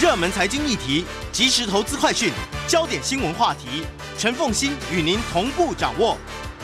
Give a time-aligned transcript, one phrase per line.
[0.00, 2.32] 热门财经议题、即时投资快讯、
[2.66, 3.84] 焦点新闻话题，
[4.16, 6.16] 陈凤欣与您同步掌握。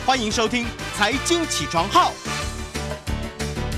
[0.07, 0.65] 欢迎收听
[0.95, 2.11] 《财经起床号》。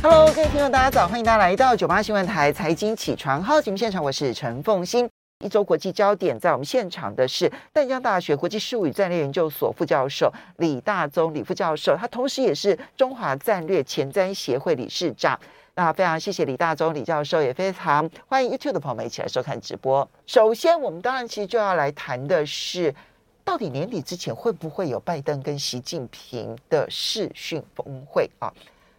[0.02, 1.06] Hello，各位听众，大家早！
[1.06, 5.10] 欢迎大家来到九八新闻台《财经起床号》节目现场，我是陈凤欣。
[5.44, 15.38] 一周国际焦点，在我们现场的是淡江大学国际事务与战略研究所副教授李大宗李副教授，他同时也是中华战略前瞻协会理事长。
[15.80, 20.06] 那非常谢谢李大宗李教授，也非常欢迎 YouTube 的朋友们一起来收看直播。
[20.26, 22.94] 首先，我们当然其实就要来谈的是，
[23.46, 28.52] 到底年底之前会不会有拜登跟习近平的视讯峰会啊？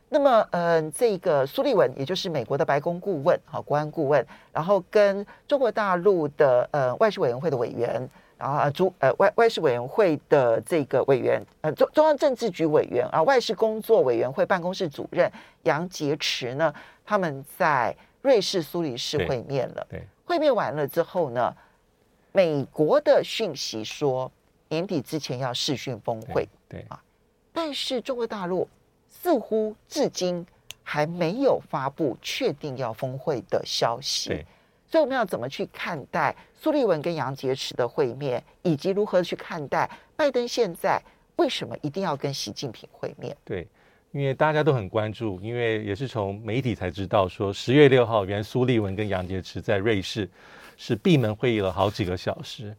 [0.09, 8.09] 那么，嗯、这个苏利文，也就是美国的白宫顾问，好，国安顾问，然后跟中国大陆的呃外事委员会的委员，
[8.41, 15.31] 啊，主呃外外事委员会的这个委员，呃中中央政治局委员啊，外事工作委员会办公室主任
[15.65, 19.87] 杨洁篪呢，他们在瑞士苏黎世会面了。
[19.89, 21.55] 对，对会面完了之后呢，
[22.33, 24.31] 美国的讯息说
[24.69, 27.01] 年底之前要视讯峰会，对，对啊，
[27.53, 28.67] 但是中国大陆。
[29.23, 30.47] 似乎至今
[30.83, 34.47] 还没有发布确定要峰会的消息，
[34.91, 41.01] 所以我们要怎么去看待苏利文跟杨洁篪的会面，以及如何去看待拜登现在
[41.37, 43.37] 为什么一定要跟习近平会面？
[43.45, 43.67] 对，
[44.11, 50.29] 因为大家都很关注，因为也是从媒体才知道说，十月六号，原苏利文跟杨洁篪在瑞士
[50.77, 52.77] 是闭门会议了好几个小时。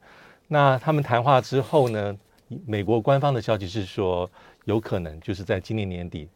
[0.47, 2.17] 那他们谈话之后呢，
[2.65, 4.29] 美国官方的消息是说。
[4.65, 6.29] 有可能就是在今年年底，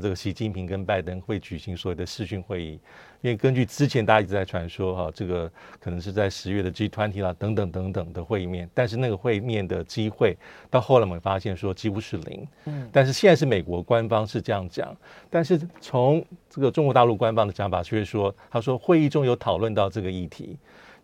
[0.00, 2.80] 这个习近平跟拜登会举行所谓的视讯会议，
[3.20, 10.36] 因为根据之前大家一直在传说哈，这个可能是在十月的 G20 啦等等等等的会面，但是那个会面的机会
[10.70, 12.46] 到后来我们发现说几乎是零。
[12.66, 14.96] 嗯，但是现在是美国官方是这样讲，
[15.28, 20.56] 但是从这个中国大陆官方的讲法却说，他说会议中有讨论到这个议题。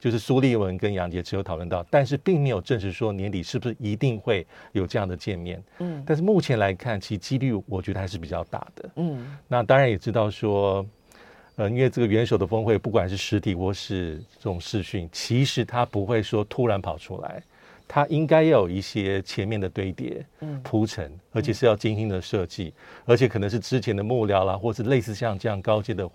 [0.05, 5.65] 就是苏立文跟杨洁篪有讨论到，但是并没有证实说年底是不是一定会有这样的见面。
[5.79, 8.91] 嗯，但是目前来看，其几率我觉得还是比较大的。
[8.97, 10.85] 嗯，那当然也知道说，
[11.57, 17.43] 呃，因为这个元首的峰会，不管是实体或是这种视讯，其实他不会说突然跑出来，
[17.89, 20.23] 他应该要有一些前面的堆叠、
[20.63, 22.75] 铺陈，而且是要精心的设计，
[23.07, 26.07] 而且可能是之前的幕僚啦，或是类似像这样高阶的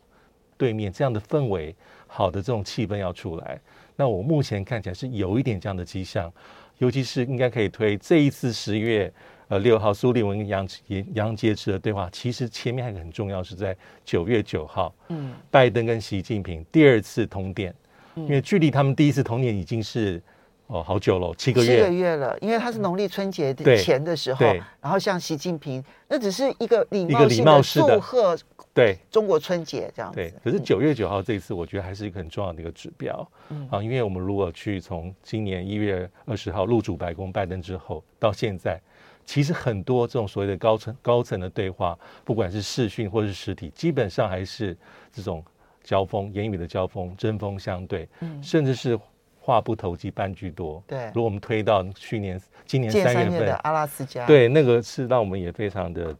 [0.60, 3.60] 对面这样的氛围，好的这种气氛要出来。
[4.00, 6.32] 那我目前看起来是有一点这样的迹象，
[6.78, 9.12] 尤其是应该可以推这一次十月
[9.50, 17.76] 呃六号苏利文跟杨杨杨洁篪的对话，其实前面还很重要，是在九月九号，嗯，拜登跟习近平第二次通电，
[18.16, 20.22] 嗯，因为距离他们第一次通电已经是
[20.70, 24.46] 哦好久了，七个月，七个月了，因为他是农历春节前的时候，
[24.80, 28.38] 然后像习近平，那只是一个礼貌性的祝贺。
[28.72, 30.32] 对中国春节这样子，对。
[30.44, 33.30] 可是九月九号这一次，我觉得还是一个很重要的一个指标。
[33.50, 38.80] 嗯啊，因为我们如果去从今年一月二十号入主白宫拜登之后到现在，
[39.26, 44.78] 其实很多这种所谓的高层高层的对话，不管是视讯或是实体，基本上还是
[45.12, 45.44] 这种
[45.84, 48.98] 交锋、言语的交锋、针锋相对，嗯，甚至是
[49.40, 50.84] 话不投机半句多。
[50.86, 56.16] 对，如果我们推到去年、今年三月份的阿拉斯加，对，那个是让我们也非常的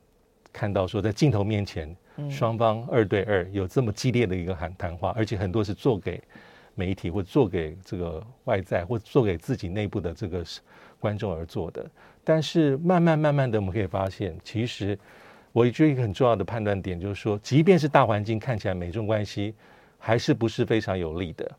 [0.52, 1.96] 看到说，在镜头面前。
[2.30, 6.22] 双方二对二有这么激烈的一个谈谈话，而且很多是做给
[6.76, 10.44] 媒体或做给这个外在或做给自己内部的这个
[11.00, 11.90] 观众而做的。
[12.22, 15.00] 但是慢慢慢慢的，我们可以发现，其实
[15.54, 19.56] 我觉得一个很重要的判断点就是说，即便是大环境看起来美中关系
[19.98, 21.50] 还是不是非常有利的，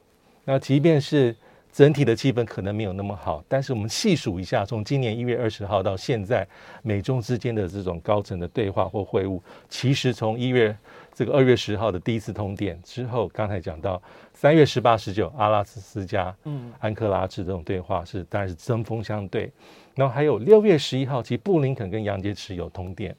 [0.44, 1.34] 那即便是。
[1.72, 6.46] 整体的气氛可能没有那么好，但是我们细数一下，从今年一月二十号到现在，
[6.82, 10.76] 美中之间的这种高层的对话或会晤，其实从一月
[11.14, 14.02] 这个二月十号的第一次通电之后，刚才讲到
[14.34, 19.50] 三月十八、十九阿拉斯加、嗯，安克拉治这种对话是当然是针锋相对，
[19.94, 23.14] 然后还有六月十一号，其实布林肯跟杨洁篪有通电，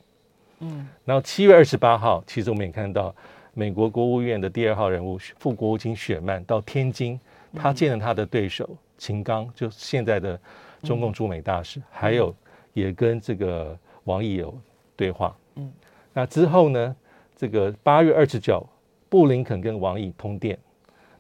[0.60, 3.16] 嗯，然后七月二十八号，其实我们也看到
[3.54, 7.18] 美国国务院的第二号人物副国务卿雪曼到天津。
[7.56, 10.40] 他见了他的对手秦刚，就现在的
[10.84, 12.36] 中共驻美大使，嗯、还有
[12.74, 14.58] 也跟这个王毅有
[14.96, 15.36] 对话。
[15.56, 15.72] 嗯，
[16.14, 16.96] 那之后呢？
[17.36, 18.64] 这个八月二十九，
[19.10, 20.56] 布林肯跟王毅通电，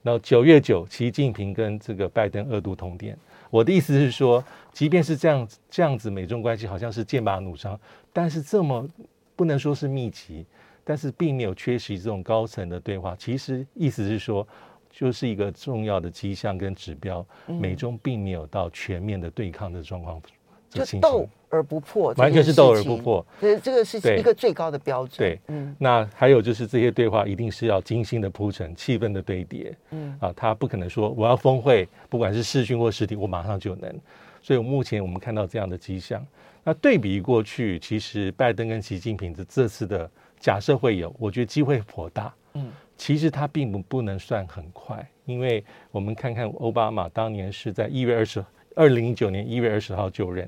[0.03, 3.17] 然后九月九，习近平跟这个拜登二度通电。
[3.49, 7.79] 我的意思是说，即便是这样这样子，美中关系好像是剑拔弩张，
[8.13, 8.87] 但是这么
[9.35, 10.45] 不能说是密集，
[10.83, 13.15] 但是并没有缺席这种高层的对话。
[13.17, 14.47] 其实意思是说。
[14.91, 20.21] 就是一个重要的迹象跟指标，美中并没有到全面的对抗的状况
[20.69, 23.25] 就斗而不破，完全是斗而不破。
[23.41, 25.17] 这这个是一个最高的标准。
[25.17, 25.75] 对，嗯。
[25.77, 29.75] 那还有就是这些对话一定是要精心的铺陈，气氛的堆叠。
[29.89, 33.93] 嗯啊，他不可能说我要峰会，不管是视讯或实体，我马上就能。
[34.41, 36.25] 所以目前我们看到这样的迹象。
[36.63, 40.09] 那对比过去，其实拜登跟习近平的这次的
[40.39, 42.33] 假设会有，我觉得机会颇大。
[42.53, 42.71] 嗯。
[43.01, 48.45] 其实他并不不能算很快，因为我们看看奥巴马当年是在一月二十，
[48.75, 50.47] 二零零九年一月二十号就任，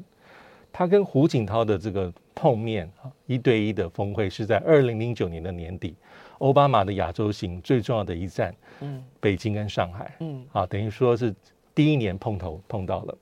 [0.71, 5.95] 他跟胡锦涛的这个碰面啊，一对一的峰会是在二零零九年的年底，
[6.37, 11.33] 奥巴马的亚洲行最重要的一站，嗯，北京跟上海，嗯，啊，等于说是
[11.73, 13.17] 第一年碰头碰到了。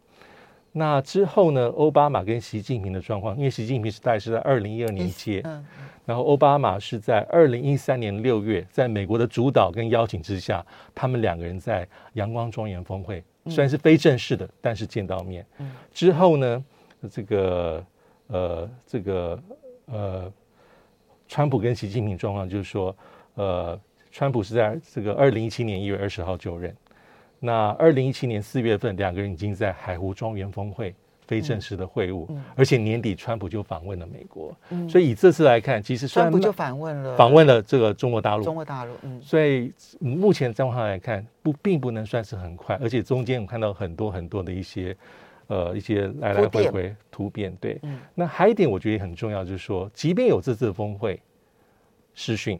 [0.73, 1.69] 那之后呢？
[1.77, 5.65] 奥巴马跟习近平的状况，因为习近平是大概是在二零一二年接，嗯，
[6.05, 10.65] 然后奥巴马是在二零一三年六月，在美国的主导跟邀请之下，
[10.95, 15.45] 他们两个人在阳光庄园峰会，虽然是非正式的，但是见到面。
[15.59, 16.65] 嗯，之后呢，
[17.09, 17.85] 这个
[18.27, 19.39] 呃，这个
[19.85, 20.31] 呃，
[21.27, 22.95] 川普跟习近平状况就是说，
[23.35, 23.79] 呃，
[24.11, 26.75] 川普是在这个二零一七年一月二十号就任。
[27.39, 30.93] 那二零一七年四月份，两个人已经在海湖庄园峰会
[31.31, 44.93] 非正式的会晤，嗯，而且年底川普就访问了美国，嗯，所以以这次来看，其实川普就访问了访问了这个中国大陆，中国大陆，嗯，所以目前状况来看，不并不能算是很快，而且中间我们看到很多很多的一些
[45.47, 51.17] 呃一些来来回回突变，对，嗯，那还有一点我觉得很重要，就是说，即便有这次峰会
[52.13, 52.59] 视讯。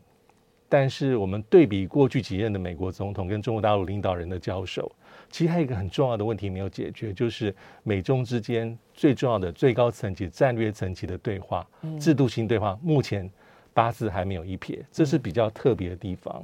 [0.72, 4.90] 但是我们对比过去几任的美国总统跟中国大陆领导人的交手，
[5.30, 7.54] 其实还有一个很重要的问题没有解决，就是
[7.84, 11.68] 美中之间最重要的最高层级战略层级的对话，
[12.00, 13.30] 制度性对话，目前
[13.74, 16.42] 八字还没有一撇，这是比较特别的地方。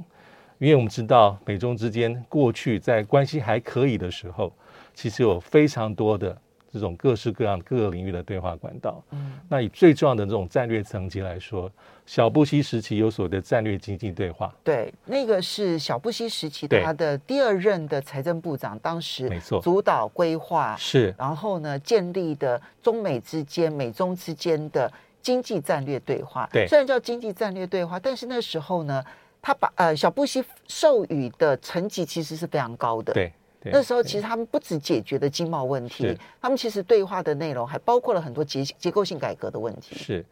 [0.58, 4.52] 因为我们知道美中之间过去在关系还可以的时候，
[4.92, 6.38] 其实有非常多的。
[6.72, 11.70] 这种各式各样各个领域的对话管道，嗯，那以最重要的这种战略层级来说，
[12.04, 24.92] 小布希时期有所谓的战略经济对话，对，那个是小布希时期他的第二任的财政部长，当时没错，主导规划是，然后呢建立的中美之间、美中之间的
[25.22, 29.02] 经济战略对话，对，虽然叫经济战略对话，但是那时候呢，
[29.40, 33.32] 他把呃小布希授予的层级其实是非常高的，对。
[33.72, 39.94] 那时候其实他们不只解决了经贸问题，他们其实对话的内容还包括了很多结结构性改革的问题。
[39.96, 40.24] 是，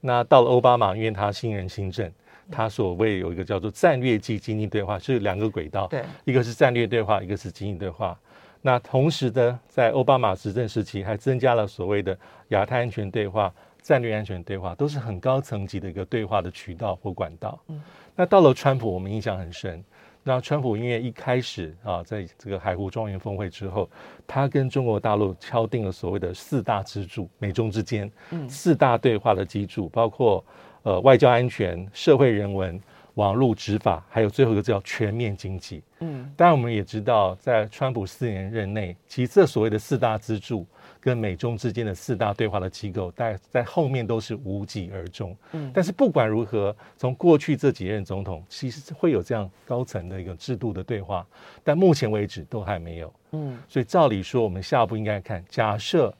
[0.00, 2.10] 那到了奥巴马，因为他新人新政，
[2.50, 8.18] 他所谓有一个叫做战略级经济对话，是两个轨道，对，一个是战略对话，一个是经济对话。
[8.62, 12.16] 那同时呢，在奥巴马执政时期，还增加了所谓的
[12.48, 13.52] 亚太安全对话、
[13.82, 17.58] 战略安全对话，都是很高层级的一个对话的渠道或管道。
[17.68, 17.78] 嗯，
[18.16, 19.84] 那到了川普，我们印象很深。
[20.26, 23.88] 那川普因为一开始啊，在这个海湖庄园峰会之后，
[24.26, 28.10] 他跟中国大陆敲定了所谓的四大支柱，美中之间
[28.48, 30.42] 四大对话的基础，包括
[30.82, 32.80] 呃外交安全、社会人文、
[33.14, 35.82] 网络执法，还有最后一个叫全面经济。
[36.00, 40.66] 嗯，当然我们也知道，在川普四年任内，其实这所谓的四大支柱。
[41.04, 45.36] 跟美中之间的四大对话的机构，在在后面都是无疾而终。
[45.52, 51.26] 嗯，但是不管如何，从过去这几任总统，其实会有这样高层的一个制度的对话，
[51.62, 53.12] 但目前为止都还没有。
[53.32, 56.14] 嗯，所以照理说，我们下一步应该看，假设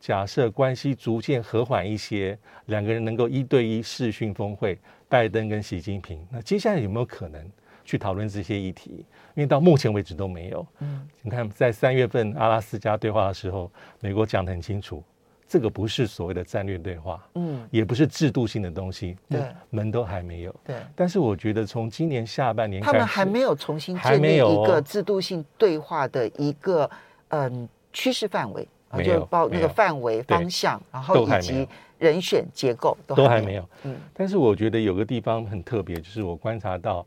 [0.00, 7.44] 假设关系逐渐和缓一些，两个人能够一对一视讯峰会，拜登跟习近平，那接下来有没有可能？
[7.90, 9.04] 去讨论这些议题，
[9.34, 10.64] 因为到目前为止都没有。
[10.78, 15.02] 嗯，你看，在三月份阿拉斯加对话的时候，美国讲得很清楚，
[15.48, 20.54] 这个不是所谓的战略对话，嗯，也不是制度性的东西，对，门都还没有。
[20.64, 26.88] 对，但是我觉得从今年下半年，他们还没有重新建立一个制度性对话的一个
[27.30, 28.68] 嗯趋势范围，
[29.02, 33.68] 就包那个范围方向，然后以及人选结构都都还没有。
[33.82, 37.04] 嗯，但是我觉得有个地方很特别，就是我观察到。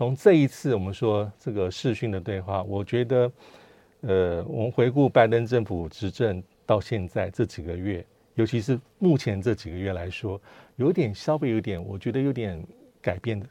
[0.00, 3.30] 从这一次我们说这个视讯的对话，我觉得，
[4.00, 8.02] 呃，我们回顾拜登政府执政到现在这几个月，
[8.34, 10.40] 尤其是目前这几个月来说，
[10.76, 12.66] 有点稍微有点，我觉得有点
[13.02, 13.46] 改变的。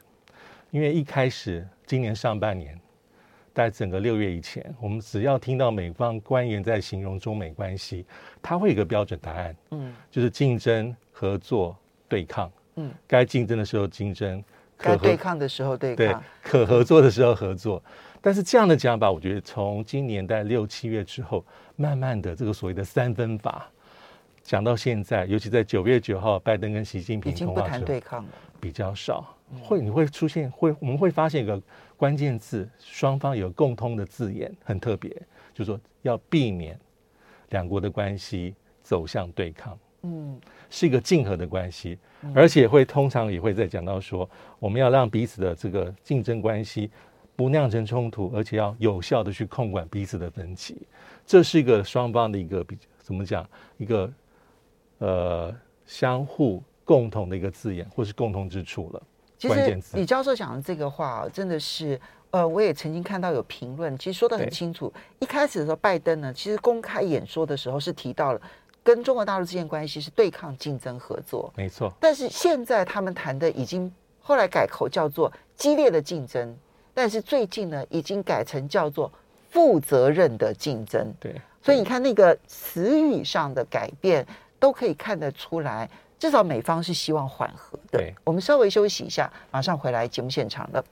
[0.72, 2.76] 因为一开始今年上半年，
[3.54, 8.04] 在整个六月以前，我们只要听到美方官员在形容中美关系，
[8.42, 11.76] 他会有个标准答案，嗯，就是竞争、合作、
[12.08, 14.42] 对抗，嗯，该竞争的时候竞争。
[14.80, 17.82] 可对抗的时候对抗，对，可合作的时候合作。
[18.22, 21.44] 但是这样的讲法，我觉得从今年在六七月之后，
[21.76, 23.66] 慢慢的这个所谓的三分法
[24.42, 29.36] 讲到现在，尤其在九月九号，拜登跟习近平已经不谈对抗了，比较少。
[29.62, 31.60] 会你会出现会我们会发现一个
[31.96, 35.10] 关键字，双方有共通的字眼，很特别，
[35.52, 36.78] 就是说要避免
[37.48, 40.40] 两国的关系走向对抗，嗯，
[40.70, 41.98] 是一个竞合的关系，
[42.34, 44.28] 而且会通常也会在讲到说，
[44.58, 46.90] 我们要让彼此的这个竞争关系
[47.36, 50.86] 不酿成冲突，而且要有效的去控管彼此的分歧，
[51.26, 54.12] 这是一个双方的一个比怎么讲一个
[54.98, 55.54] 呃
[55.84, 59.02] 相互共同的一个字眼，或是共同之处了。
[59.38, 62.00] 其实李教授讲的这个话真的是。
[62.32, 64.92] 呃，我也曾经看到有评论，其实说的很清楚。
[65.18, 68.40] 一开始的时候，拜登呢，其实公开演说的时候是提到了
[68.82, 71.92] 跟中国大陆之间关系是对抗、竞争、合作，没错。
[72.00, 76.56] 但是现在他们谈的已经后来改口叫做激烈的竞争，
[76.94, 79.12] 但是最近呢，已经改成叫做
[79.50, 81.12] 负责任的竞争。
[81.20, 84.26] 对，所以你看那个词语上的改变，
[84.58, 87.98] 都可以看得出来，至少美方是希望缓和的。
[87.98, 90.84] 对，我们稍微休息一下，马上回来节目现场了。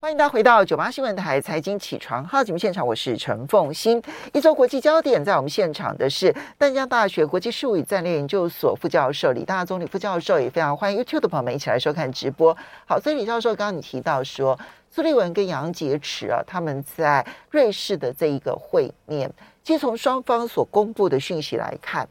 [0.00, 4.00] 欢迎大家回到九八新闻台财经起床号节目现场，我是陈凤欣。
[4.32, 12.56] 一周国际焦点，在我们现场的是淡江大学国际事务与战略研究所副教授李大宗李副教授，也非常欢迎 YouTube 的朋友们一起来收看直播。
[12.86, 14.56] 好，所以李教授刚刚你提到说，
[14.88, 19.28] 苏立文跟杨洁篪啊，他们在瑞士的这一个会面，
[19.64, 22.08] 其实从双方所公布的讯息来看，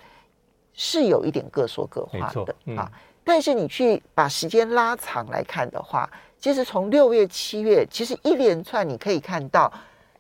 [0.73, 2.91] 是有一点各说各话的、嗯、啊。
[3.23, 9.71] 但是你去把时间拉长来看的话，其实从六月、七月，其实一连串你可以看到，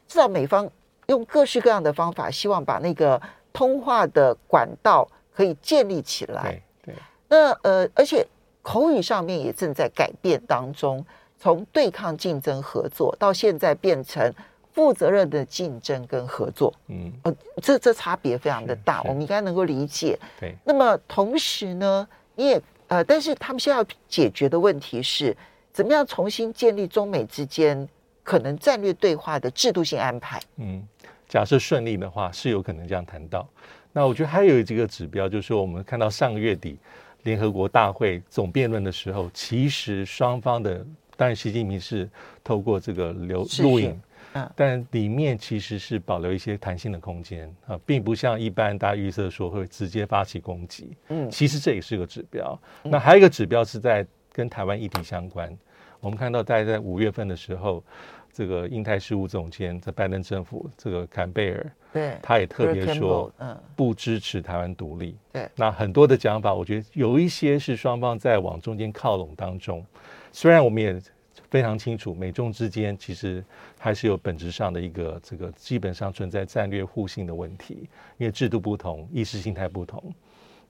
[0.07, 0.69] 至少美方
[1.05, 3.21] 用各式各样的方法，希望把那个
[3.53, 6.59] 通话的管道可以建立起来。
[6.83, 6.95] 对，对。
[7.29, 8.25] 那呃，而且
[8.63, 11.05] 口语上面也正在改变当中，
[11.39, 14.33] 从对抗、竞争、合作，到现在变成
[14.73, 16.73] 负责任的竞争跟合作。
[16.87, 20.19] 嗯，呃，这这差别非常的大，我们应该能够理解。
[20.39, 20.55] 对。
[20.65, 25.37] 那么同时呢，你也呃，但是他们现在要解决的问题是。
[25.77, 27.87] 怎么样重新建立中美之间
[28.23, 30.41] 可能战略对话的制度性安排？
[30.55, 30.83] 嗯，
[31.27, 33.47] 假设顺利的话，是有可能这样谈到。
[33.93, 36.79] 那我觉得还有几个指标，就是说我们看到上个月底
[37.21, 40.83] 联合国大会总辩论的时候，其实双方的
[41.15, 42.09] 当然习近平是
[42.43, 44.01] 透过这个留录影，
[44.33, 50.97] 嗯，但里面其实是保留一些弹性的空间啊，并不像一般大家预测说会直接发起攻击。
[51.09, 52.59] 嗯，其实这也是个指标。
[52.81, 54.03] 那还有一个指标是在
[54.33, 55.55] 跟台湾议题相关。
[55.99, 57.83] 我们看到，大概在五月份的时候，
[58.31, 65.17] 这个印太事务总监在拜登政府这个坎贝尔，对，他也特别说，嗯，不支持台湾独立。
[65.33, 69.83] 对，那很多的讲法，我觉得有一些是双方在往中间靠拢当中。
[70.31, 71.01] 虽然我们也
[71.49, 73.43] 非常清楚，美中之间其实
[73.79, 80.13] 还是有本质上的一个这个基本上存在战略互信的问题，因为制度不同，意识形态不同。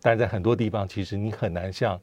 [0.01, 1.99] 但是在很多地方，其实你很难像。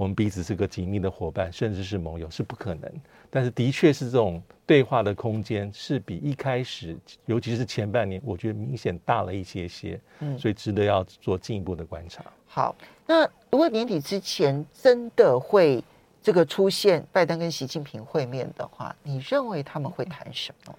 [0.00, 2.90] 我们彼此是个紧密的伙伴，甚至是盟友，是不可能。
[3.28, 10.00] 但是，的确是这种对话的空间是比一开始，尤其是前半年，我觉得明显大了一些些。
[10.20, 12.24] 嗯，所以值得要做进一步的观察。
[12.46, 12.74] 好，
[13.06, 15.84] 那如果年底之前真的会
[16.22, 20.78] 这个出现拜登跟习近平会面的话，你认为他们会谈什么？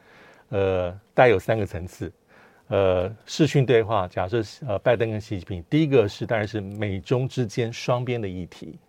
[0.49, 2.11] 呃，大概有三个层次。
[2.69, 8.79] 呃，视讯对话，假设呃，拜登跟习近平，第一个是当然是美中之间双边的议题。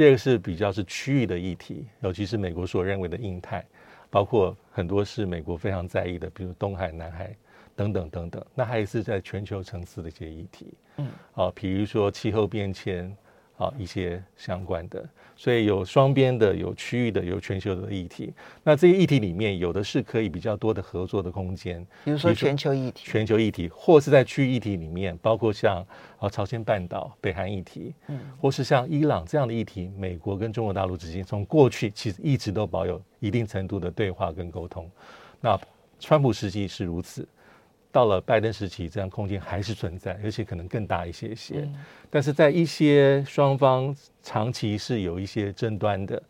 [0.00, 3.62] 第二个是比较是区域的议题，尤其是美国所认为的印太，
[4.08, 7.36] 包括很多是美国非常在意的，比如东海、南海
[7.76, 8.42] 等等等等。
[8.54, 13.14] 那还是在全球层次的一些议题，嗯，啊，比如说气候变迁。
[13.60, 18.32] 啊，一些相关的，所以有双边的，有区域的，有全球的议题。
[18.64, 25.86] 那这些议题里面，有的是可以比较多的合作的空间，比如说全球议题，全球议题，或是在区域议题里面，包括像
[26.18, 34.90] 啊朝鲜半岛、北韩议题，嗯，或是像伊朗这样的议题，美国跟中国大陆之间从过去其实一直都保有一定程度的对话跟沟通。
[35.38, 35.60] 那
[35.98, 37.28] 川普时期是如此。
[37.92, 41.62] 到了拜登时期，这样空间还是存在，而且可能更大一些些。
[41.62, 41.74] 嗯、
[42.08, 46.22] 但是在一些双方长期是有一些争端的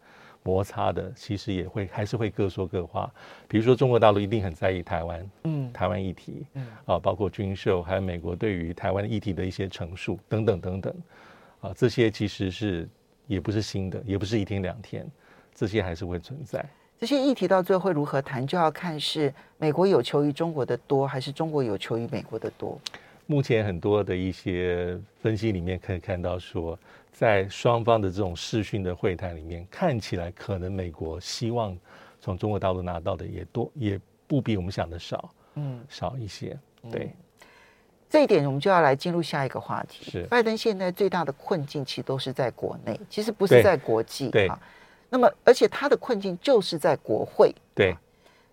[0.42, 3.12] 摩擦的，其实也会还是会各说各话。
[3.46, 10.94] 比如说，中国大陆一定很在意台湾，嗯，台湾议题，嗯，啊，包括军售，还有美国对于台湾议题的一些陈述等等等等，
[11.60, 12.88] 啊，这些其实是
[13.26, 15.06] 也不是新的，也不是一天两天，
[15.54, 16.64] 这些还是会存在。
[17.00, 22.78] 这些议题到最后会如何谈，就要看是美国有求于中国的多，还是中国有求于美国的多。
[23.24, 26.78] 目前很多的一些分析里面可以看到说，
[27.10, 31.74] 在双方的这种视讯的会谈里面，看起来可能美国希望
[32.20, 36.54] 从中国大陆拿到的也多，也不比我们想的少，嗯，少一些。
[36.92, 37.46] 对，嗯，
[38.10, 40.10] 这一点我们就要来进入下一个话题。
[40.10, 44.28] 是拜登现在最大的困境其实都是在国内，其实不是在国际。
[44.28, 44.50] 对。
[45.10, 47.54] 那么，而且他的困境就是在国会。
[47.74, 47.96] 对，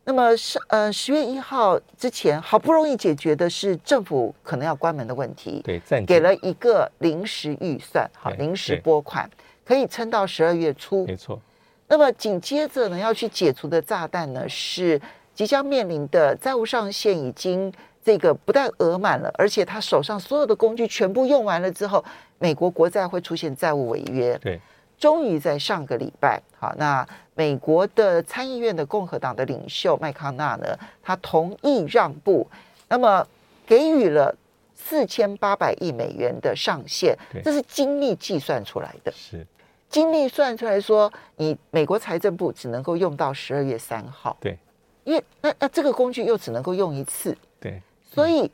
[0.03, 9.29] 那么是呃十月一号之前好不容易解决的是政府可能要关门的问题，对，暂给了一个临时预算，好，临时拨款
[9.63, 11.39] 可以撑到十二月初，没错。
[11.87, 14.99] 那么紧接着呢要去解除的炸弹呢是
[15.33, 17.71] 即将面临的债务上限已经
[18.03, 22.03] 这个不但额满了，而且他手上所有的工具全部用完了之后，
[22.39, 24.59] 美国国债会出现债务违约，对。
[24.99, 32.49] 终于在上个礼拜，好，那美国的参议院的共和党的领袖麦康纳呢，他同意让步，
[32.89, 33.25] 那么
[33.67, 34.35] 给予了
[34.73, 39.45] 四千八百亿美元的上限，这是精密计算出来的，是。
[39.87, 44.57] 精密算出来说，你美国财政部只能够用到十二月三号，对，
[45.03, 48.51] 因为那那这个工具又只能够用一次，对，所以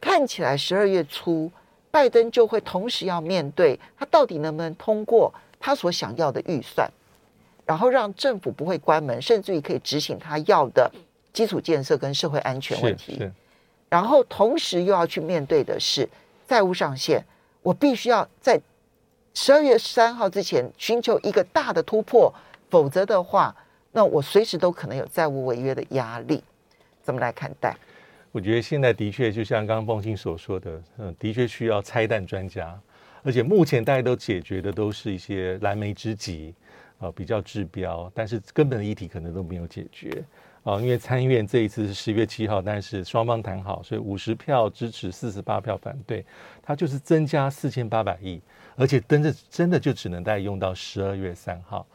[0.00, 1.50] 看起来十二月初
[1.90, 5.34] 拜登就会同时要面对他到底能不能通过。
[5.64, 6.90] 他所想要的预算，
[7.64, 10.90] 然后让政府不会关门，甚至于可以执行他要的
[11.32, 13.30] 基础建设跟社会安全问题。
[13.88, 16.08] 然后同时又要去面对的是
[16.48, 17.24] 债务上限，
[17.62, 18.60] 我必须要在
[19.34, 22.34] 十二月三号之前寻求一个大的突破，
[22.68, 23.54] 否则的话，
[23.92, 26.42] 那我随时都可能有债务违约的压力。
[27.02, 27.76] 怎么来看待？
[28.32, 32.76] 我觉得现在的确就像刚刚凤馨所说的，嗯，的确需要拆弹专家。
[33.22, 36.54] 而且目前大家都解决的都是一些燃眉之急，
[36.98, 40.24] 啊，比较治标，但是根本的议题可能都没有解决
[40.64, 40.80] 啊。
[40.80, 46.24] 因为参议院这一次是十月七号，但是双方谈好，所以五十票支持，四十八票反对，
[46.62, 48.40] 它就是增加四千八百亿，
[48.76, 51.86] 而且真的真的就只能再用到十二月三号，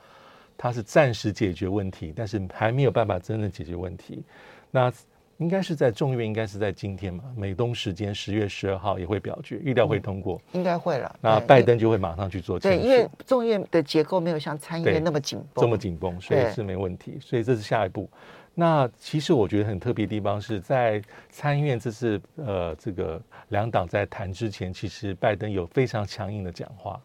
[0.57, 4.23] 它是暂时解决问题，但是还没有办法真正解决问题。
[4.71, 4.91] 那。
[5.37, 7.23] 应该是在众院，应该是在今天嘛？
[7.35, 11.15] 美东时间十月十二号也会表决，预料会通过，嗯、应该会了。
[11.21, 12.59] 那拜登就会马上去做。
[12.59, 17.19] 对，因为众院的结构没有像参议院那么紧绷，这么紧绷，所以是没问题。
[17.21, 18.09] 所以这是下一步。
[18.55, 26.99] 那其实我觉得很特别的地方是在参议院这次呃这个两党在谈之前，其实拜登有非常强硬的讲话，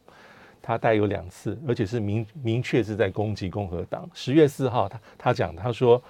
[0.63, 4.09] 他带有两次，而且是明明确是在攻击共和党。
[4.15, 6.03] 十月四号他他讲他说。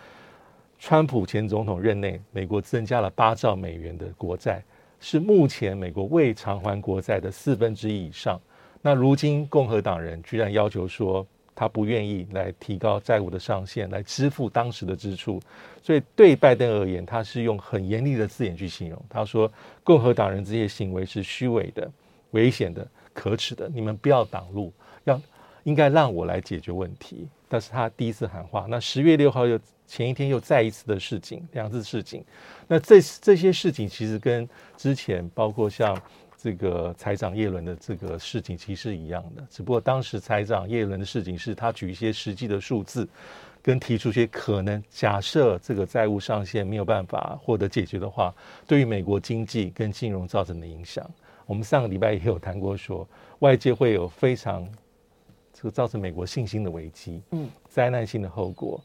[0.85, 4.61] 川普前总统任内，美国增加了八兆美元的国债，
[4.99, 8.39] 是目前美国未偿还国债的四分之一以上。
[8.81, 15.41] 那如今共和党人居然要求说，他不愿意来提高债务的上限，来支付当时的支出。
[15.81, 19.49] 所以对拜登而言，他是用很严厉的字眼去形容，他说
[19.85, 21.89] 共和党人这些行为是虚伪的、
[22.33, 24.73] 危险的、可耻的，你们不要挡路，
[25.05, 25.23] 要
[25.65, 27.29] 应该让我来解决问题。
[27.49, 29.59] 但是他第一次喊话，那十月六号又。
[29.85, 32.25] 前一天又再一次的示警，两次示警。
[32.67, 36.01] 那这这些事情其实跟之前包括像
[36.39, 43.07] 这个财长耶伦的这个事情其实一样的，只不过当时财长耶伦的事情是他举一些实际的数字，
[43.61, 48.35] 跟提出一些可能假设这个债务上限没有办法获得解决的话，
[48.67, 51.07] 对于美国经济跟金融造成的影响。
[51.45, 53.07] 我们上个礼拜也有谈过，说
[53.41, 54.67] 外界会有非常
[55.63, 58.81] 这个造成美国信心的危机，嗯，灾难性的后果。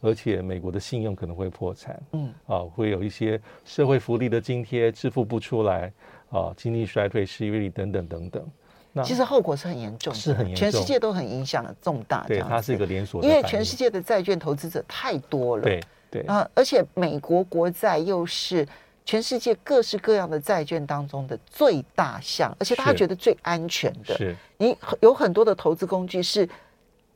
[0.00, 5.92] 而且美国的信用可能会破产，嗯，啊，会有一些社会福利的津贴支付不出来，
[6.30, 8.50] 啊，经济衰退、失业率等等等等。
[8.92, 12.24] 那其实后果是很严重的，是很严重，全世界都很影响重大。
[12.26, 18.66] 对，它是一个连锁，因为全世界的债券投资者太多了，对对啊，而且美国国债又是
[19.04, 24.16] 全世界各式各样的债券当中的最大项，而且大家觉得最安全的。
[24.16, 26.48] 是，你有很多的投资工具是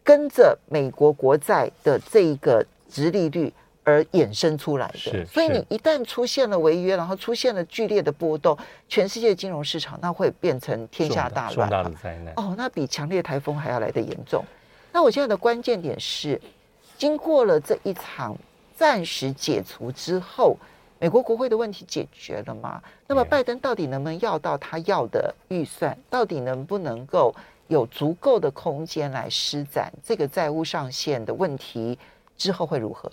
[0.02, 2.64] 跟着美国国债的这一个。
[2.88, 8.56] 值利率而衍生出来的，所以你一旦出现了违约，然后出现了剧烈的波动，
[8.88, 11.68] 全世界金融市场那会变成天下大乱。
[12.36, 14.42] 哦，那比强烈台风还要来得严重。
[14.92, 16.40] 那我现在的关键点是，
[16.96, 18.38] 经过了这一场
[18.76, 20.56] 暂时解除之后，
[20.98, 22.82] 美国国会的问题解决了吗？
[23.06, 25.96] 那么拜登到底能不能要到他要的预算？
[26.08, 27.34] 到底能不能够
[27.68, 31.98] 有足够的空间来施展这个债务上限的问题？
[32.36, 33.10] 之后会如何？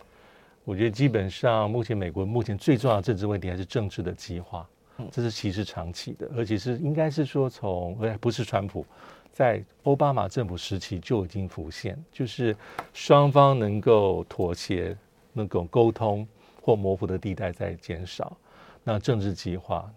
[0.65, 4.65] 我觉得基本上，目前美国目前最重要的政治问题还是政治的激化，
[5.11, 8.85] 这是其实长期的，而且是应该是说从，呃，不是川普，
[9.33, 12.55] 在奥巴马政府时期就已经浮现，就是
[12.93, 14.95] 双方能够妥协、
[15.33, 16.25] 能够沟通
[16.63, 18.37] 或模糊的地带在减少，
[18.85, 19.91] 那政治极化。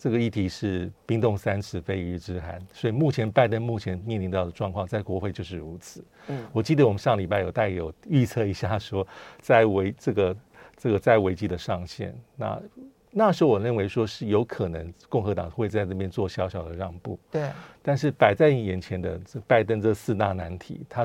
[0.00, 6.04] 这个议题是冰冻三尺非一日之寒，所以目前拜登目前面临到的状况，在国会就是如此。
[6.28, 9.04] 嗯，我记得我们上礼拜有带有预测一下说，
[9.40, 10.36] 在危这个
[10.76, 12.62] 这个在危机的上限，那
[13.10, 17.18] 那时候我认为说是有可能共和党会在这边做小小的让步。
[17.28, 17.50] 对，
[17.82, 21.04] 但是摆在你眼前的这拜登这四大难题，他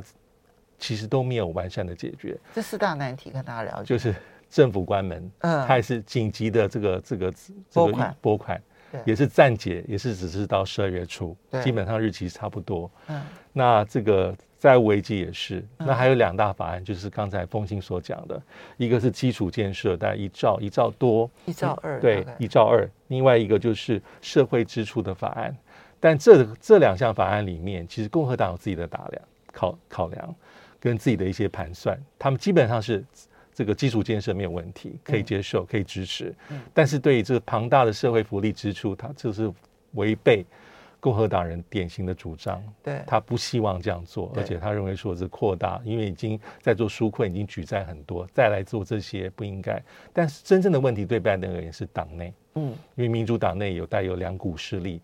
[0.78, 2.38] 其实都没有完善的解决。
[2.54, 4.14] 这四大难题跟大家聊，就是。
[4.54, 7.34] 政府关门，嗯，他也是紧急的这个这个
[7.72, 8.62] 这个拨款，
[9.04, 12.90] 也是暂解，也是只是到十二月初，基本上日期差不多。
[13.08, 13.20] 嗯，
[13.52, 18.40] 那这个债务危机也是，那还有两大法案，就是刚才凤馨所讲的，
[18.78, 22.88] 一个是基础建设，大概一兆一兆多，一兆二，对，一兆二。
[23.08, 25.58] 另外一个就是社会支出的法案，
[26.00, 30.36] 但这这两项法案里面，其实共和党有自己的打量考考量，
[30.80, 33.04] 跟自己的一些盘算，他们基本上是。
[33.54, 36.34] 这个基础建设没有问题，可以接受，可以支持。
[36.50, 39.52] 嗯，但是对于这个庞大的社会福利支出，他就是
[39.92, 40.44] 违背
[41.00, 42.64] 共和党人典型的主张。
[42.82, 49.82] 对，他不希望这样做，而且他认为说是扩大，因为已经在做纾困，已经举债很多，再来做这些不应该。
[50.12, 55.02] 但是真正的问题对拜登而言是党内，嗯，因为民主党内有带有两股势力，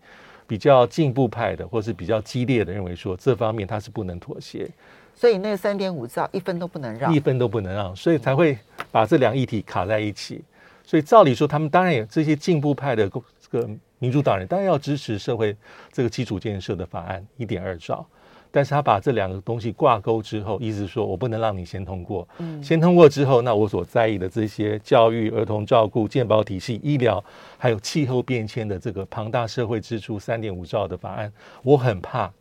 [0.50, 4.68] 比较进步派的，或是比较激烈的，认为说这方面他是不能妥协。
[5.14, 8.58] 所以那三点五兆一分都不能让，一分都不能让，所以才会
[8.90, 10.42] 把这两议题卡在一起。
[10.84, 15.56] 所以照理说，他们当然也这些进步派的这个民主党人，当然要支持社会
[15.92, 18.04] 这个基础建设的法案一点二兆。
[18.50, 27.22] 但是他把这两个东西挂钩之后，意思是说我不能让你先通过，嗯，先通过之后，那我所在意的这些教育、儿童照顾、健保体系、医疗，
[27.56, 31.32] 还有气候变迁的这个庞大社会支出三点五兆的法案，
[31.62, 32.32] 我很怕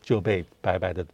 [0.00, 1.04] 就被白白的。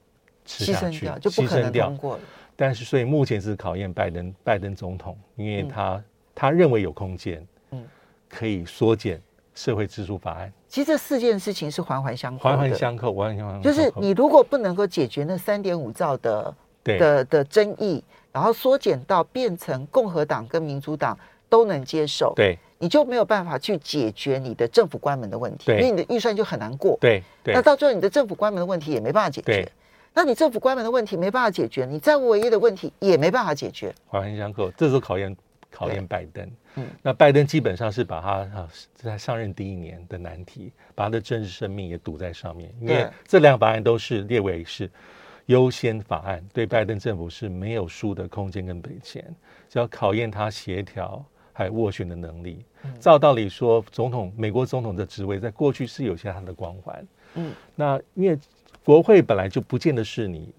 [0.46, 2.22] 吃下去就不可能通过了，
[2.54, 7.82] 但是所以目前是考验拜登拜登总统，因为他、嗯、他认为有空间，嗯，
[8.28, 9.18] 可以缩减
[9.54, 10.52] 社会支出法案。
[10.68, 13.62] 其实这四件事情是环环相扣，环环相扣，环环相扣。
[13.62, 16.98] 就是你如果不能够解决那三点五兆的对。
[16.98, 29.70] 的的争议，然后缩减到变成共和党跟民主党都能接受，对，你就没有办法去解决你的政府关门的问题，因为你的预算就很难过，对，对，那到最后你的政府关门的问题也没办法解决。
[30.12, 35.34] 那你政府关门的问题没办法解决，你债务违约的问题也没办法解决，环环相扣，这时候考验
[35.74, 36.50] 考验拜登。
[36.76, 44.90] 嗯，那拜登基本上是把他啊在上任第一年的难题，把他的政治生命也赌在上面，因为这两法案都是列为是
[45.46, 49.24] 优先法案，对拜登政府是没有输的空间跟本钱，
[49.68, 52.64] 只要考验他协调还有斡旋的能力。
[53.00, 57.06] 照道理说，总统美国总统的职位在过去是有些他的光环。
[57.34, 58.38] 嗯，那因为。
[58.86, 60.52] 国会本来就不见得是你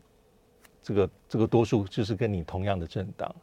[0.82, 3.36] 这个这个多数，就是跟你同样的政党。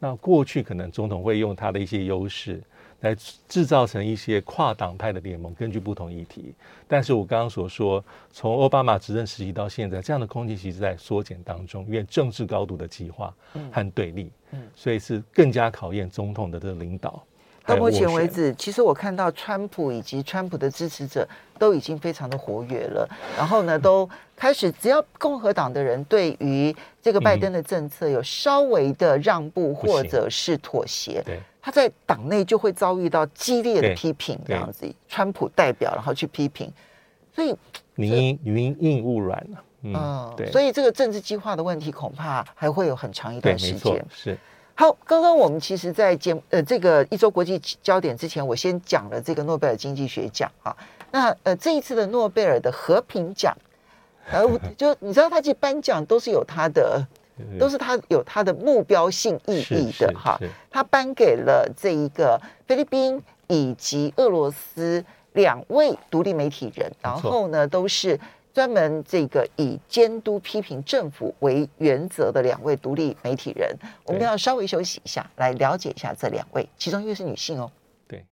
[0.00, 2.60] 那过去可能总统会用他的一些优势
[3.00, 3.14] 来
[3.46, 6.54] 制造成一些跨党派的联盟，根据不同议题。
[6.88, 13.32] 但是我刚刚所说，从奥巴马执政时期到现在，这样的空间其实在缩减当中，因为政治高度的激化
[13.70, 17.22] 和对立，嗯，所以是更加考验总统的这个领导。
[17.70, 21.26] 到目前为止，其实我看到川普以及川普的支持者
[21.58, 31.24] 都已经非常的活跃了，然后呢，都开始只要共和党的人对于这个拜登的政策有稍微的让步或者是妥协，
[31.62, 36.72] 他在党内就会遭遇到激烈的批评，这样子，川普代表然后去批评，
[37.34, 37.54] 所以
[37.96, 44.38] 云云硬雾软了，嗯，对，所以这个政治计划的问题恐怕还会有很长一段时间，是。
[44.80, 50.74] 好，刚刚我们其实，在节呃这个一周国际焦点之前，我先讲了这个诺贝尔经济学奖啊。
[51.10, 53.54] 那呃这一次的诺贝尔的和平奖，
[54.32, 54.42] 呃
[54.78, 57.06] 就你知道，他其实颁奖都是有他的，
[57.58, 60.40] 都是他有他的目标性意义的哈。
[60.70, 68.18] 他颁给了这一个菲律宾以及俄罗斯两位独立媒体人，然后呢都是。
[68.52, 77.70] 专门这个以监督批评政府为原则的两位独立媒体人，我们要稍微休息一下，来了解一下这两位，其中一位是女性哦。
[78.08, 78.24] 对，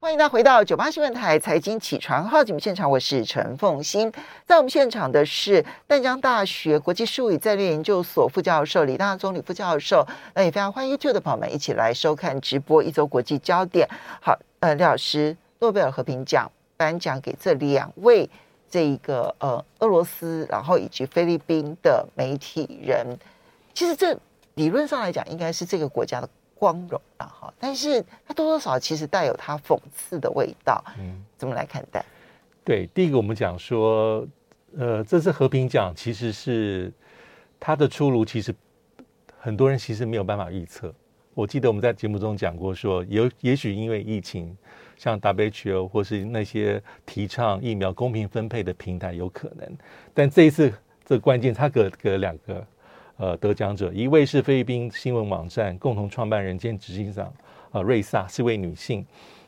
[0.00, 4.12] 欢迎大家回到九八新闻台财经起床号节目现场，我是陈凤欣，
[4.46, 13.88] 在我们现场的是淡江大学国际事务与战略研究所副教授李大中李副教授，那也非常欢迎 YouTube 的朋友们一起来收看直播一周国际焦点。
[14.20, 18.30] 好，呃，李老师，诺贝尔和平奖颁奖给这两位。
[18.74, 23.06] 这一个呃，俄罗斯，然后以及菲律宾的媒体人，
[23.72, 24.18] 其实这
[24.56, 27.54] 理论上来讲，应该是这个国家的光荣了哈。
[27.60, 30.82] 但是它多多少少其实带有它讽刺的味道。
[30.98, 32.04] 嗯，怎么来看待？
[32.64, 34.26] 对，第一个我们讲说，
[34.76, 36.92] 呃，这次和平奖其实是
[37.60, 38.52] 它的出炉，其实
[39.38, 40.92] 很多人其实没有办法预测。
[41.32, 44.58] 我记得我们在节目中讲过说，说有也许因为疫情。
[45.04, 49.76] 像 WHO 或是那些提倡疫苗公平分配的平台有可能，
[50.14, 50.72] 但这一次
[51.04, 52.66] 这关键，他给给了两个
[53.18, 57.30] 呃得奖者，一位是菲律宾新闻网站共同创办人兼执行长
[57.72, 59.04] 呃瑞萨是位女性，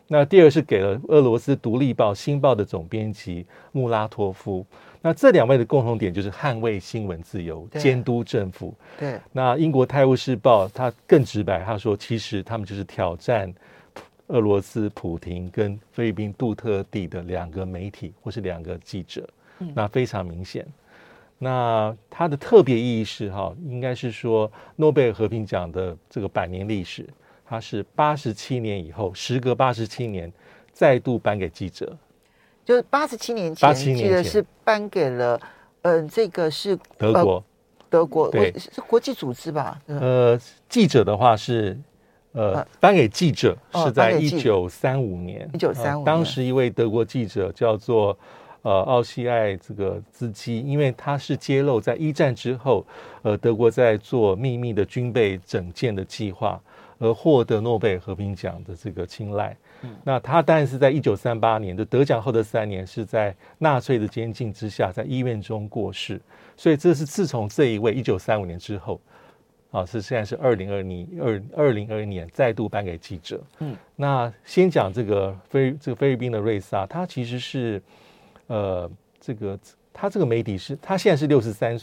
[0.09, 4.63] 那第二是给了俄罗斯独立报《新报》的总编辑穆拉托夫。
[5.01, 8.75] 那这两位的共同点就是捍卫新闻自由、监督政府。
[8.99, 9.19] 对。
[9.33, 13.51] 那英国《泰晤士报》他更直白，他说其实他们就是挑战
[14.29, 19.29] 俄罗斯普廷跟菲律宾杜特地的两个媒体或是两个记者。
[19.59, 19.73] 嗯。
[19.75, 20.67] 那非常明显。
[21.39, 27.07] 那它的特别意义是哈，应该是说诺贝尔和平奖的这个百年历史，
[27.45, 30.33] 它是八十七年以后，时隔八十七年
[30.73, 31.95] 再度颁给记者，
[32.65, 35.39] 就是八十七年前，记得是颁给了，
[35.83, 37.45] 嗯、呃，这个是德国，呃、
[37.91, 39.79] 德国对是国际组织吧？
[39.89, 41.79] 呃，记者的话是，
[42.37, 48.17] 呃，颁给记者是在一九三五年，一九三五，当时一位德国记者叫做。
[48.63, 52.85] 呃，奥西艾这个兹基，因为他是揭露在一战之后，
[53.23, 56.61] 呃，德国在做秘密的军备整建的计划，
[56.99, 59.57] 而获得诺贝尔和平奖的这个青睐。
[59.83, 66.21] 嗯，那他当然是在一九三八年的得奖后的三年，是在纳粹的监禁之下，在医院中过世。
[66.57, 69.01] 所以这是自从这一位一九三五年之后，
[69.71, 73.43] 啊，是现在是二零二零二二零二一年再度颁给记者。
[73.59, 77.83] 嗯，那先讲这个菲这个菲律宾的瑞萨，他其实是。
[78.49, 78.89] 呃，
[79.21, 79.59] 这个
[79.93, 81.77] 他这个媒体是，他现在是六十三，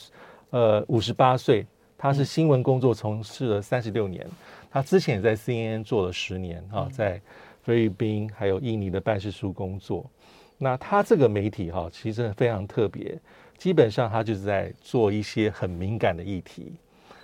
[0.51, 1.67] 呃，五十八岁。
[1.97, 4.25] 他是新闻工作从事了三十六年，
[4.71, 7.19] 他之前也在 CNN 做了十年啊，在
[7.63, 10.09] 菲律宾还有印尼的办事处工作。
[10.57, 13.19] 那他这个媒体哈，其实非常特别，
[13.57, 16.71] 基本上他就是在做一些很敏感的议题。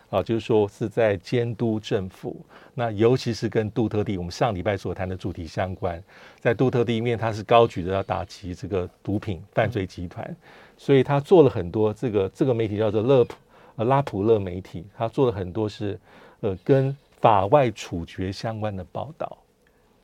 [0.10, 2.36] 啊，就是说是在监督政府，
[2.74, 6.04] 那尤其是跟杜特地，我们上礼拜所谈的主题相关，
[6.40, 10.36] 在杜特地因为他是高举着要打击这个毒品犯罪集团，
[10.78, 13.36] 所以他做了很多这个这个媒体叫做勒普
[13.76, 16.00] 呃拉普勒媒体，他做了很多是
[16.40, 19.38] 呃跟法外处决相关的报道，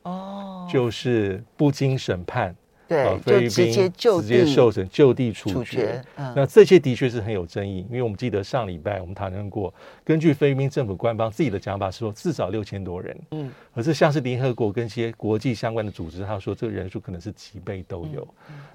[0.04, 2.56] 哦，就是不经审判。
[2.88, 6.04] 对，啊、菲律宾就直接就直接受审就地处决。
[6.36, 13.20] 那这些的确是很有争议，因为我们记得上礼拜我们谈论过，根据菲律宾政府官方自己的讲法是说至少六千多人。
[13.32, 18.28] 嗯，可是像是联合国跟一些国际相关的组织，他说这个人数可能是几倍都有。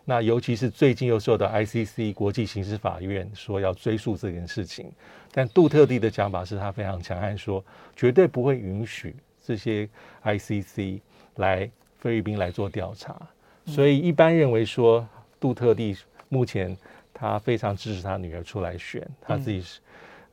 [0.05, 4.91] 那尤其是最近又受到 ICC 国际刑事法院说要追溯这件事情，
[5.31, 9.89] 但杜特地的讲法是他非常强悍，说绝对不会允许这些
[10.25, 10.99] ICC
[11.37, 11.71] 来
[12.01, 13.15] 菲律宾来做调查。
[13.71, 15.07] 所以一般认为说，
[15.39, 15.97] 杜特地
[16.29, 16.77] 目前
[17.15, 19.81] 他非常支持他女儿出来选，他自己是，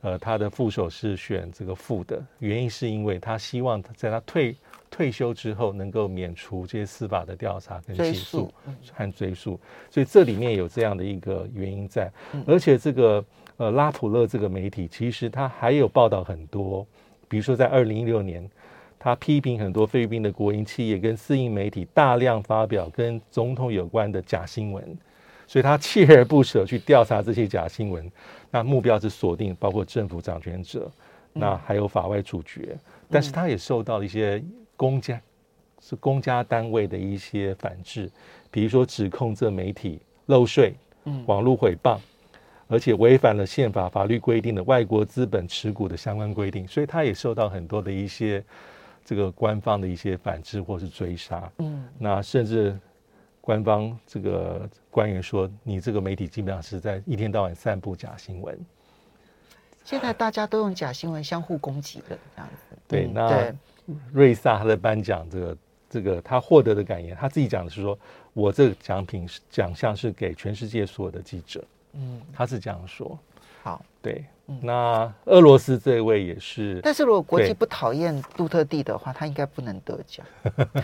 [0.00, 4.56] 呃，他的副手是选这个副的，原因是因为他希望在他退
[4.90, 8.52] 退休之后能够免除这些司法的调查跟起诉
[8.92, 12.10] 和追诉，所以这里面有这样的一个原因在，
[12.46, 13.24] 而且这个
[13.56, 16.86] 呃拉普勒这个媒体其实他还有报道很多，
[17.28, 18.48] 比如说在二零一六年。
[19.00, 24.84] 他批评很多菲律宾的国营企业跟私营媒体大量发表跟总统有关的假新闻，
[25.46, 28.10] 所以他锲而不舍去调查这些假新闻。
[28.50, 30.90] 那目标是锁定包括政府掌权者，
[31.32, 32.76] 那还有法外处决。
[33.08, 34.42] 但是他也受到一些
[34.76, 35.20] 公家
[35.80, 38.10] 是公家单位的一些反制，
[38.50, 40.74] 比如说指控这媒体漏税、
[41.26, 41.98] 网络诽谤，
[42.66, 48.42] 而且违反了宪法法律规定的外国资本持股的相关规定，所以他也受到很多的一些。
[49.08, 52.78] 这个官方的一些反制或是追杀，嗯，那甚至
[53.40, 58.54] 官方这个官员说，你这个媒体基本上是在一天到晚散布假新闻。
[59.82, 62.76] 现在大家都用假新闻相互攻击的这样子。
[62.86, 63.54] 对，嗯、那
[64.12, 65.56] 瑞萨他的颁奖这个
[65.88, 67.98] 这个他获得的感言，他自己讲的是说，
[68.34, 73.18] 我这个奖品是奖项是给全世界所有的记者，嗯，他是这样说。
[73.68, 74.24] 好，对。
[74.62, 80.24] 那俄罗斯这位也是，但是如果国际不讨厌杜特地的话，他应该不能得奖。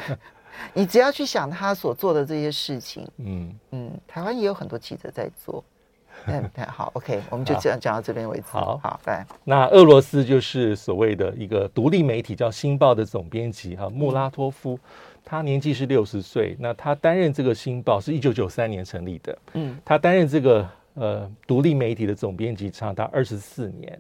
[0.75, 5.64] 你只要去想他所做的这些事情，嗯嗯，台湾也有很多记者在做。
[6.27, 8.44] 嗯，好，OK，我们就这样讲到这边为止。
[8.49, 14.79] 好，好，来，那俄罗斯就是所谓的一个独立媒体叫《新报》的总编辑哈穆拉托夫，
[15.25, 16.55] 他年纪是六十岁。
[16.61, 20.68] 那他担任这个《新报》是一九九三年成立的，嗯，他担任这个。
[20.95, 23.99] 呃，独立媒体的总编辑长达二十四年，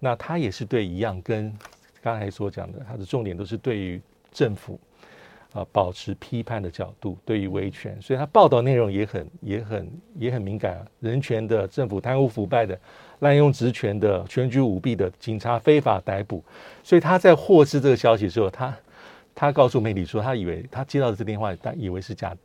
[0.00, 1.56] 那他也是对一样跟
[2.02, 4.00] 刚才所讲的，他的重点都是对于
[4.32, 4.78] 政府
[5.52, 12.78] 啊、保持批判的角度，对于维权，所以他报道内容也很也很也很敏感，人权的、政府贪污腐败的、
[13.20, 16.44] 滥用职权的、选举舞弊的、警察非法逮捕，
[16.82, 18.76] 所以他在获知这个消息的时候，他
[19.34, 22.36] 他告诉媒体说，他以为他接到的这电话，他以为是假的。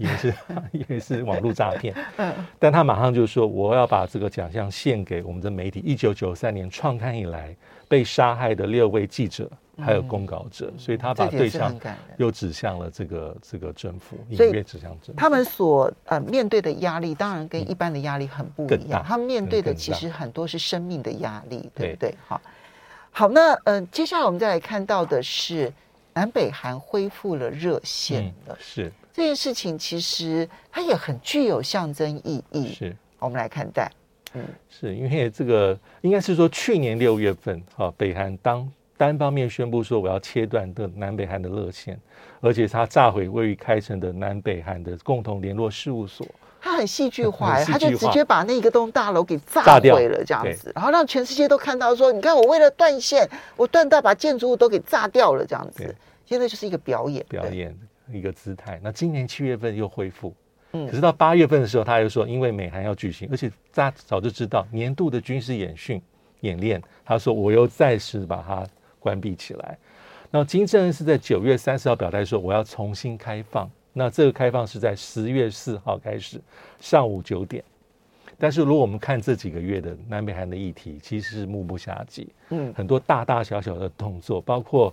[0.00, 0.34] 也是，
[0.88, 1.94] 也是网络诈骗。
[2.16, 5.80] 嗯，但他马上就说：“我要把这个奖项献给我们的媒体。
[5.80, 7.54] 一九九三年创刊以来
[7.86, 11.78] 被杀害的六位记者还有公稿者，所以他把对象
[12.16, 15.12] 又指向了这个这个政府，隐约指向政府。
[15.16, 19.04] 他们所呃面对的压力，当然跟一般的压力很不一样。
[19.06, 22.14] 他们面对的其实很多是生命的压力，对不对？
[22.26, 22.40] 好，
[23.10, 25.72] 好，那呃接下来我们再来看到的是
[26.12, 32.72] 南北韩恢复了热线了，是这件事情其实它也很具有象征意义。
[32.72, 33.92] 是，我们来看待，
[34.32, 38.66] 嗯，是因为这个应该是说去年六月份，哈，北韩当。
[38.96, 41.98] 单方面宣布说我要切断的南北韩的热线，
[42.40, 46.26] 而且他炸毁位于开城的南北韩的共同联络事务所。
[46.60, 55.94] 他很戏剧化，他就直接把那个栋大楼给炸毁了，这样子，然后让全世界都看到说，你看我为了断线，我断到把建筑物都给炸掉了，这样子。
[56.26, 57.74] 现在就是一个表演，表演
[58.12, 58.80] 一个姿态。
[58.82, 60.34] 那今年七月份又恢复，
[60.72, 66.00] 嗯，可是到八月份的时候，他又说，因为美韩要举行，而且大家早就知道年度的军事演训
[66.40, 68.66] 演练，他说我又再次把它。
[69.02, 69.78] 关闭起来。
[70.30, 73.66] 那金正恩是在九月三十号表态说，我要重新开放。
[73.94, 76.38] 那这个开放是在十月四号开始，
[76.78, 77.64] 上午九点。
[78.38, 82.26] 但是如果我们看这几个月的南北韩的议题，其实是目不暇接。
[82.50, 84.92] 嗯，很多大大小小的动作，包括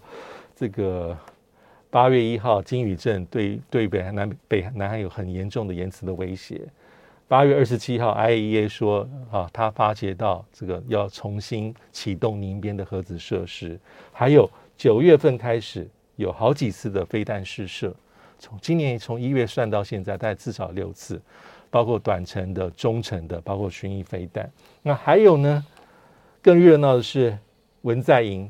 [0.55, 1.17] 这个
[1.97, 6.61] 八月一号金宇镇对对北韩南北南韩有很严重的言辞的威胁。
[7.27, 13.79] 八月二十七号，IAEA 说啊，他发觉到这个要重新启动宁边的核子设施，
[14.13, 17.91] 还有九月份开始有好几次的飞弹试射，
[18.37, 21.19] 从今年从一月算到现在，大概至少六次，
[21.71, 24.47] 包括短程的、中程的，包括巡弋飞弹。
[24.83, 25.65] 那还有呢，
[26.43, 27.35] 更热闹的是
[27.81, 28.47] 文在寅。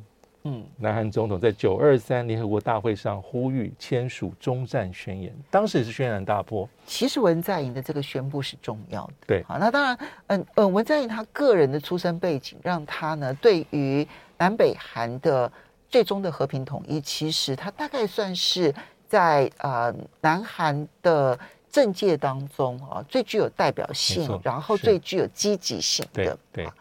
[0.49, 6.67] 嗯，南韩总统在九二三联合国大会上呼吁签署终战宣言，当时也是轩然大波。
[6.86, 9.13] 其实文在寅的这个宣布是重要的。
[9.27, 14.07] 对，好，那当然，嗯嗯，文在寅他个人的出身背景，让他呢对于
[14.38, 15.51] 南北韩的
[15.89, 18.73] 最终的和平统一，其实他大概算是
[19.07, 21.38] 在呃南韩的
[21.69, 26.38] 政界当中啊最具有代表性，然后最具有积极性的。
[26.53, 26.71] 对，对，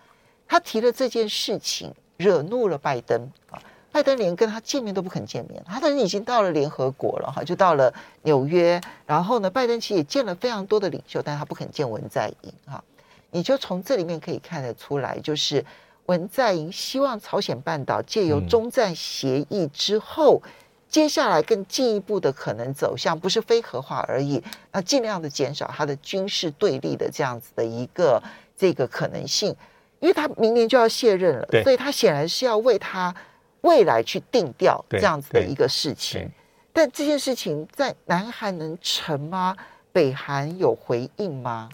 [0.46, 1.92] 他提了这件事情。
[2.16, 3.61] 惹怒了拜登啊！
[3.92, 8.79] 拜登连跟他见面都不肯见面，他的人已经到了联合国了哈，就到了纽约。
[9.07, 12.85] 然后呢，拜登其实也见了非常多的领袖，但他不肯见文在寅哈。
[13.31, 15.64] 你就从这里面可以看得出来，就是
[16.07, 20.50] 文在寅希望朝鲜半岛借由中战协议之后，嗯、
[20.90, 28.22] 接下来更进一步的可能走向不是非核化而已，那尽量的减少它的军事对立的这样子的一个
[28.57, 29.57] 这个可能性。
[30.00, 33.14] 因为他明年就要卸任了，所以他显然是要为他
[33.62, 36.30] 未来去定调这样子的一个事情。
[36.72, 39.56] 但这件事情在南韩能成吗？
[39.92, 41.70] 北韩有回应吗？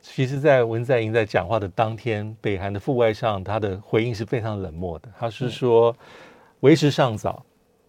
[0.00, 5.08] 其实，在文在寅在讲话的当天，北韩的副外相他的回应是非常冷漠的。
[5.18, 5.94] 他是说，
[6.60, 7.44] 为时尚早。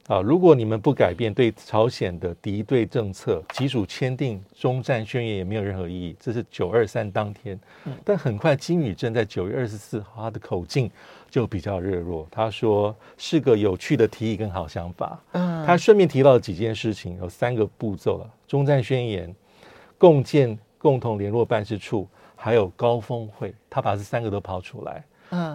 [0.08, 0.20] 啊！
[0.20, 6.16] 如果你们不改变对朝鲜的敌对政策，即使签订中战宣言也没有任何意义。
[6.20, 7.58] 这是九二三当天，
[8.04, 10.92] 但很快金宇镇在九月二十四号，他的口径
[11.30, 12.28] 就比较热络。
[12.30, 15.18] 他说是个有趣的提议跟好想法。
[15.32, 19.34] 嗯，他顺便提到了几件事情，有三个步骤了：中战宣言、
[19.98, 23.54] 共建共同联络办事处，还有高峰会。
[23.70, 25.02] 他把这三个都抛出来。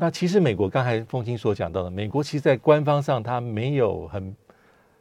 [0.01, 4.35] 那其实美国刚才风清所讲到的，美国其实，在官方上他没有很，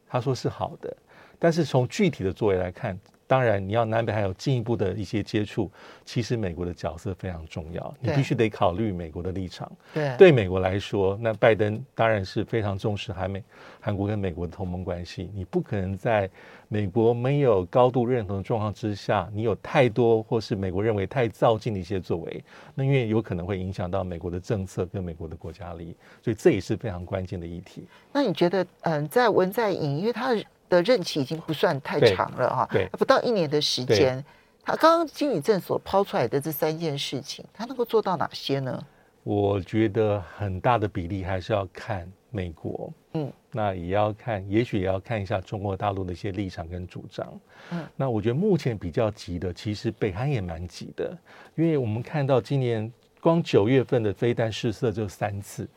[0.07, 0.95] 他说是好的，
[1.37, 2.97] 但是从具体的作为来看。
[3.27, 5.69] 当然，你要南北还有进一步的一些接触，
[6.05, 9.69] 其实美国的角色非常重要，你必须得考虑美国的立场。
[9.93, 13.43] 对，对美国来说，那拜登当然是非常重视韩美
[13.81, 15.29] 韩国跟美国的同盟关系。
[15.35, 16.29] 你不可能在
[16.69, 27.85] 美国没有高度认同的状况之下，你有太多或是美国认为太躁进的一些作为，那因为有可能会影响到美国的政策跟美国的国家利益，所以这也是非常关键的议题。
[28.13, 30.33] 那你觉得，嗯，在文在寅，因为他
[30.69, 30.81] 的。
[30.87, 34.23] 任期已经不算太长了哈，对，不到一年的时间，
[34.63, 38.81] 他刚刚金宇正所抛出来的这三件事情，他能够做到哪些呢？
[39.23, 47.27] 我觉得很大的比例还是要看美国，嗯，那也要看，也许也要看一下中国大陆的一些立场跟主张，
[47.71, 51.17] 嗯，那我觉得目前比较急的，其实北韩也蛮急的，
[51.55, 55.67] 因为我们看到今年光九月份的飞弹试射就三次。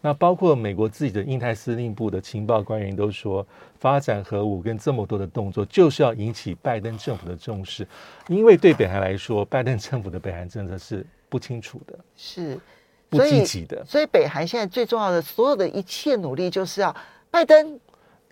[0.00, 3.44] 那包括美国自己的印太司令部的情报官员都说，
[3.80, 7.86] 发展核武跟这么多的动作，就是要引起拜登政府的重视，
[8.28, 12.58] 因为对北韩来说，拜登政府的北韩政策是不清楚的，是
[13.08, 16.94] 不积极的，所以北韩现在最重要的所有的一切努力，就是要
[17.30, 17.78] 拜登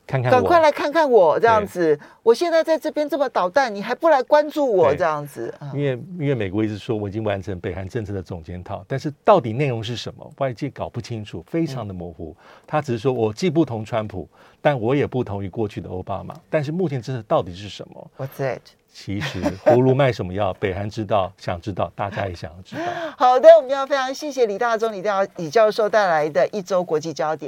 [0.06, 1.98] 看看，赶快来看看我这样子。
[2.22, 5.52] 我现在在这边这么捣蛋，你还不来关注我这样子？
[5.74, 12.36] 因为因为美国一直说我已经完成北韩政策的总检讨，但是到底内容是什么，外界搞不清楚，非常的模糊。
[12.66, 14.28] 他只是说我既不同川普，
[14.60, 16.34] 但我也不同于过去的奥巴马。
[16.48, 18.60] 但是目前政策到底是什么？What's that？
[18.92, 22.82] 其实葫芦卖什么药，北韩知道，想知道，大家也想要知道。
[23.18, 27.44] 好的，我们要非常谢谢李大中李大李教授带来的一周国际焦点。